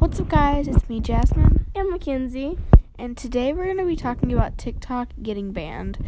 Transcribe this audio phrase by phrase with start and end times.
[0.00, 0.66] What's up, guys?
[0.66, 2.56] It's me, Jasmine, and Mackenzie.
[2.98, 5.98] and today we're going to be talking about TikTok getting banned.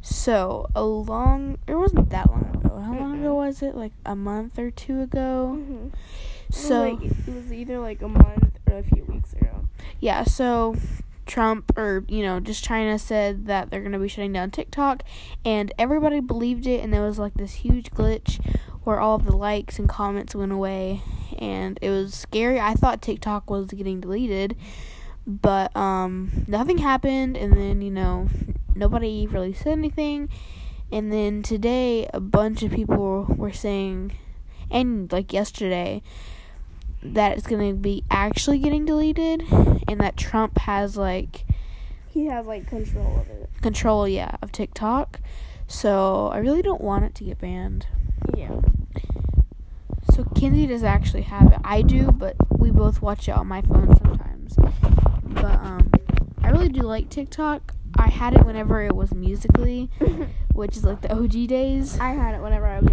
[0.00, 2.78] So, a long, it wasn't that long ago.
[2.78, 3.74] How long ago was it?
[3.74, 5.58] Like a month or two ago?
[5.58, 5.88] Mm-hmm.
[6.50, 9.68] So, like, it was either like a month or a few weeks ago.
[10.00, 10.74] yeah, so
[11.26, 15.02] Trump or, you know, just China said that they're going to be shutting down TikTok,
[15.44, 18.40] and everybody believed it, and there was like this huge glitch
[18.84, 21.02] where all the likes and comments went away,
[21.38, 22.60] and it was scary.
[22.60, 24.56] I thought TikTok was getting deleted,
[25.26, 28.28] but um nothing happened, and then, you know,
[28.74, 30.28] nobody really said anything.
[30.92, 34.12] And then today, a bunch of people were saying,
[34.70, 36.00] and like yesterday,
[37.02, 39.42] that it's going to be actually getting deleted
[39.88, 41.44] and that Trump has like
[42.08, 43.50] He has like control of it.
[43.62, 45.20] control yeah of TikTok.
[45.68, 47.86] So I really don't want it to get banned.
[48.36, 48.60] Yeah.
[50.12, 51.58] So Kinsey does actually have it.
[51.64, 54.54] I do, but we both watch it on my phone sometimes.
[55.24, 55.90] But um
[56.42, 57.74] I really do like TikTok.
[57.98, 59.88] I had it whenever it was Musical.ly,
[60.52, 61.98] which is like the OG days.
[61.98, 62.92] I had it whenever I was,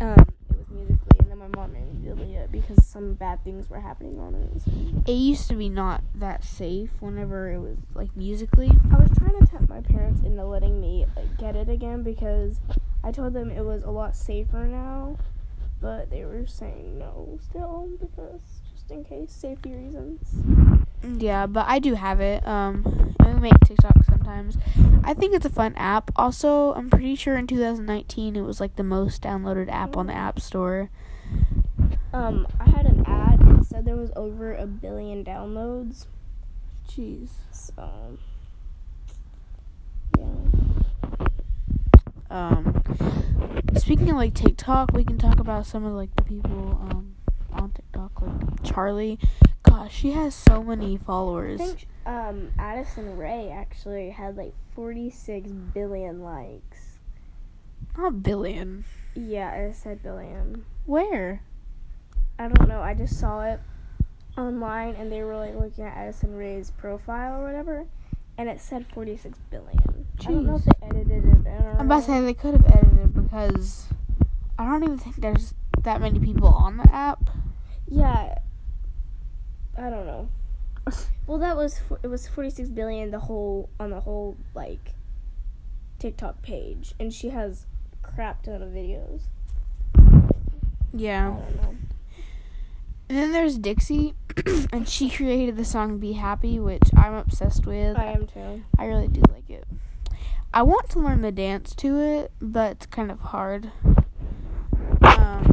[0.00, 3.42] um, it was Musical.ly, and then my mom made me delete it because some bad
[3.44, 4.62] things were happening on it.
[4.62, 5.12] So.
[5.12, 8.70] It used to be not that safe whenever it was like Musical.ly.
[8.92, 12.60] I was trying to tempt my parents into letting me like, get it again because
[13.04, 15.18] I told them it was a lot safer now,
[15.80, 18.40] but they were saying no still because
[18.74, 20.34] just in case safety reasons.
[21.20, 22.46] Yeah, but I do have it.
[22.46, 24.56] Um, we make TikTok sometimes.
[25.02, 26.10] I think it's a fun app.
[26.14, 30.14] Also, I'm pretty sure in 2019 it was like the most downloaded app on the
[30.14, 30.90] App Store.
[32.12, 36.06] Um, I had an ad that said there was over a billion downloads.
[36.88, 37.30] Jeez.
[37.50, 38.18] So,
[40.18, 40.24] yeah.
[42.30, 42.82] Um,
[43.76, 47.14] speaking of like TikTok, we can talk about some of like the people um
[47.52, 49.18] on TikTok, like Charlie.
[49.62, 51.60] Gosh, she has so many followers.
[51.60, 56.98] I think um, Addison Rae actually had like 46 billion likes.
[57.96, 58.84] Not billion.
[59.14, 60.64] Yeah, I said billion.
[60.84, 61.42] Where?
[62.38, 62.80] I don't know.
[62.80, 63.60] I just saw it
[64.36, 67.86] online and they were like looking at Addison Rae's profile or whatever,
[68.38, 70.06] and it said 46 billion.
[70.20, 71.46] I don't know if they edited it.
[71.78, 73.88] I'm about to say they could have edited because
[74.58, 77.30] I don't even think there's that many people on the app.
[77.88, 78.38] Yeah.
[79.76, 80.28] I don't know.
[81.26, 84.94] Well, that was for, it was 46 billion the whole on the whole like
[85.98, 87.66] TikTok page, and she has
[88.02, 89.22] crap ton of videos.
[89.94, 90.30] I
[90.92, 91.36] Yeah.
[93.12, 94.14] And then there's Dixie,
[94.72, 97.98] and she created the song "Be Happy," which I'm obsessed with.
[97.98, 98.62] I am too.
[98.78, 99.66] I really do like it.
[100.54, 103.70] I want to learn the dance to it, but it's kind of hard.
[105.02, 105.52] Um.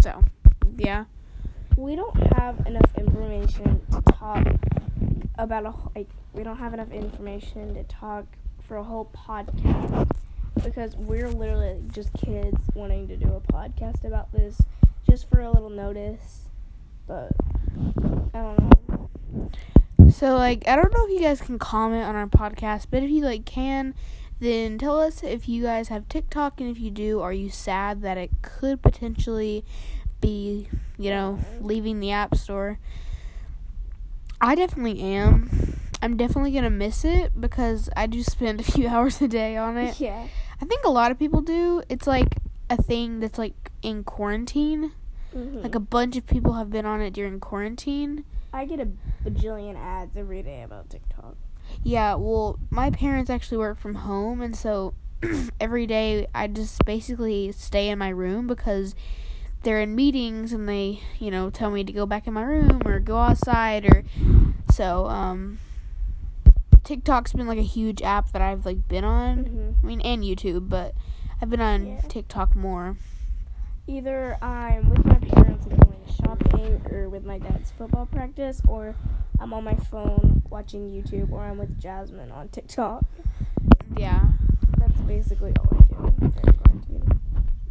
[0.00, 0.24] So,
[0.76, 1.04] yeah.
[1.76, 4.44] We don't have enough information to talk
[5.38, 8.26] about a like we don't have enough information to talk
[8.66, 10.10] for a whole podcast
[10.62, 14.60] because we're literally just kids wanting to do a podcast about this
[15.08, 16.48] just for a little notice.
[17.06, 17.32] But
[18.34, 19.50] I don't know.
[20.10, 23.10] So, like, I don't know if you guys can comment on our podcast, but if
[23.10, 23.94] you like can,
[24.40, 28.02] then tell us if you guys have TikTok, and if you do, are you sad
[28.02, 29.64] that it could potentially
[30.20, 30.68] be,
[30.98, 32.78] you know, leaving the App Store?
[34.40, 35.78] I definitely am.
[36.02, 39.76] I'm definitely gonna miss it because I do spend a few hours a day on
[39.76, 40.00] it.
[40.00, 40.26] Yeah.
[40.62, 41.82] I think a lot of people do.
[41.88, 42.36] It's like
[42.70, 44.92] a thing that's like in quarantine.
[45.34, 45.62] Mhm.
[45.62, 48.24] Like a bunch of people have been on it during quarantine.
[48.52, 48.88] I get a
[49.24, 51.36] bajillion ads every day about TikTok.
[51.82, 54.94] Yeah, well, my parents actually work from home, and so
[55.60, 58.94] every day I just basically stay in my room because
[59.62, 62.82] they're in meetings and they, you know, tell me to go back in my room
[62.84, 64.04] or go outside or
[64.70, 65.06] so.
[65.06, 65.58] Um,
[66.84, 69.44] TikTok's been like a huge app that I've like been on.
[69.44, 69.74] Mhm.
[69.82, 70.94] I mean, and YouTube, but
[71.40, 72.00] I've been on Yeah.
[72.02, 72.96] TikTok more.
[73.86, 78.94] Either I'm with my parents and going shopping, or with my dad's football practice, or
[79.40, 83.04] I'm on my phone watching YouTube, or I'm with Jasmine on TikTok.
[83.96, 84.32] Yeah,
[84.78, 86.12] That's basically all I do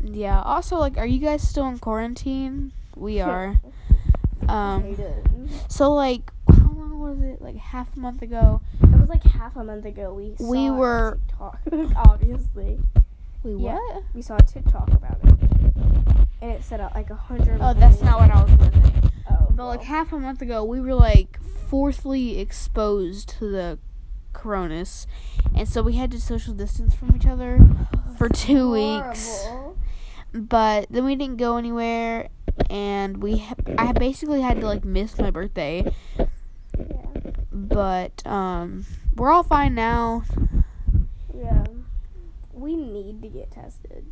[0.03, 0.41] yeah.
[0.41, 2.71] Also, like, are you guys still in quarantine?
[2.95, 3.59] We are.
[4.47, 4.95] Um,
[5.69, 7.41] so like, how long was it?
[7.41, 8.61] Like half a month ago.
[9.11, 10.13] Like half a month ago.
[10.13, 11.59] We saw We were- TikTok.
[12.09, 12.79] Obviously,
[13.43, 13.73] We Yeah.
[13.75, 14.03] what?
[14.15, 15.35] we saw a TikTok about it,
[16.41, 17.59] and it said uh, like a hundred.
[17.61, 19.09] Oh, that's not what I was gonna say.
[19.29, 23.79] Oh, But like half a month ago, we were like fourthly exposed to the
[24.31, 25.07] coronas,
[25.53, 27.59] and so we had to social distance from each other
[28.17, 29.45] for two weeks.
[30.33, 32.29] But then we didn't go anywhere,
[32.69, 37.05] and we ha- I basically had to like miss my birthday, Yeah.
[37.51, 38.85] but um
[39.15, 40.23] we're all fine now.
[41.35, 41.63] Yeah.
[42.53, 44.05] We need to get tested.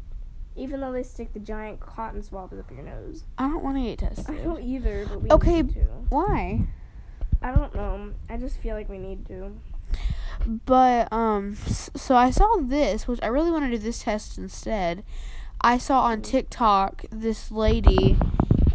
[0.56, 3.24] Even though they stick the giant cotton swabs up your nose.
[3.38, 4.40] I don't want to get tested.
[4.40, 5.62] I don't either, but we Okay.
[5.62, 5.86] need to.
[6.10, 6.68] Why?
[7.42, 8.12] I don't know.
[8.30, 9.56] I just feel like we need to.
[10.66, 15.04] But um so I saw this, which I really want to do this test instead.
[15.62, 18.18] I saw on TikTok this lady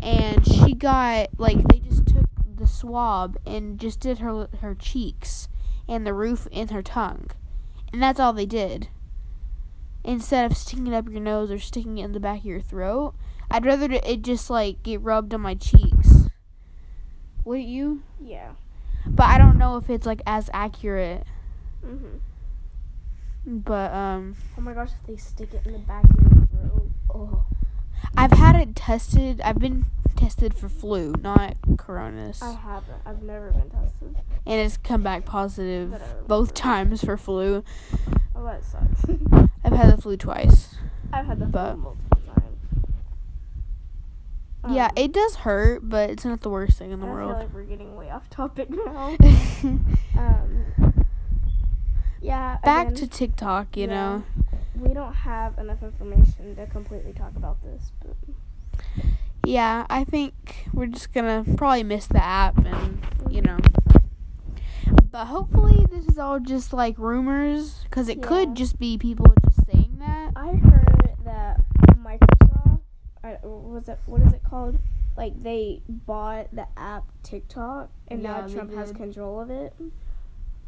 [0.03, 2.27] and she got like they just took
[2.57, 5.49] the swab and just did her her cheeks
[5.89, 7.31] and the roof in her tongue.
[7.93, 8.89] And that's all they did.
[10.03, 12.61] Instead of sticking it up your nose or sticking it in the back of your
[12.61, 13.15] throat,
[13.51, 16.29] I'd rather it just like get rubbed on my cheeks.
[17.45, 18.03] Wouldn't you?
[18.21, 18.53] Yeah.
[19.07, 21.27] But I don't know if it's like as accurate.
[21.85, 22.21] Mhm.
[23.47, 26.91] But um Oh my gosh, if they stick it in the back of your throat.
[27.15, 27.45] Oh.
[28.17, 29.41] I've had it tested.
[29.43, 29.87] I've been
[30.17, 32.41] tested for flu, not coronas.
[32.43, 32.99] I haven't.
[33.05, 34.17] I've never been tested.
[34.47, 37.65] and it's come back positive both times for flu.
[38.37, 39.05] Oh, that sucks.
[39.65, 40.77] I've had the flu twice.
[41.13, 42.59] I've had the But- flu multiple times.
[44.77, 47.15] yeah, Um, it does hurt, but it's not the worst thing in the I feel
[47.17, 47.33] world.
[47.39, 49.17] like we're getting way off topic now.
[50.17, 50.65] Um,
[52.21, 52.59] yeah.
[52.65, 53.95] Back again, to TikTok, you yeah.
[53.95, 54.23] know.
[54.77, 58.17] We don't have enough information to completely talk about this, but
[59.47, 62.99] Yeah, I think we're just gonna probably miss the app and,
[63.31, 63.59] you know.
[65.11, 68.27] But hopefully this is all just like rumors, because it Yeah.
[68.27, 70.33] could just be people just saying that.
[70.35, 71.61] I heard that
[71.99, 72.81] Microsoft,
[73.23, 74.79] I, was it what is it called?
[75.17, 79.73] Like they bought the app TikTok, and Yeah, now Trump has control of it.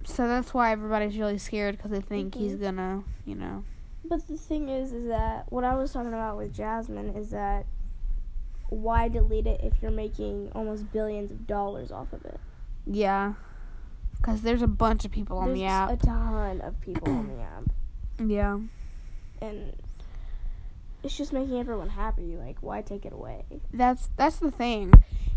[0.04, 2.60] So that's why everybody's really scared, because they think he's Mhm.
[2.60, 3.64] gonna, you know.
[4.08, 7.66] But the thing is, is that what I was talking about with Jasmine is that
[8.68, 12.40] why delete it if you're making almost billions of dollars off of it?
[12.86, 13.34] Yeah.
[14.16, 15.90] Because there's a bunch of people on There's the app.
[15.90, 17.64] a ton of people on the app,
[18.30, 18.58] yeah.
[19.40, 19.72] and
[21.06, 22.36] it's just making everyone happy.
[22.36, 23.44] Like, why take it away?
[23.72, 24.92] That's that's the thing.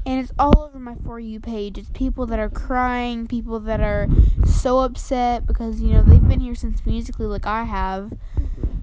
[0.06, 1.77] And it's all over my for you page.
[1.77, 4.07] It's people that are crying, people that are
[4.45, 8.06] so upset because, you know, they've been here since Musical.ly like I have.
[8.36, 8.80] Mm-hmm.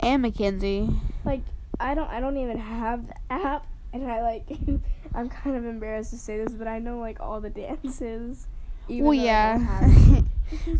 [0.00, 0.88] And Mackenzie.
[1.24, 1.42] Like,
[1.78, 4.44] I don't, I don't even have the app, and I like,
[5.14, 8.46] I'm kind of embarrassed to say this, but I know like all the dances.
[8.88, 10.26] even well though I don't
[10.64, 10.76] yeah.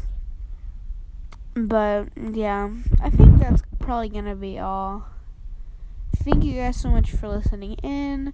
[1.67, 2.71] but yeah.
[3.03, 5.07] I think that's probably gonna be all.
[6.27, 8.33] Thank you guys so much for listening in.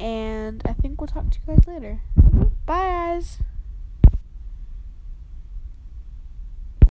[0.00, 2.00] And I think we'll talk to you guys later.
[2.66, 3.38] Bye guys.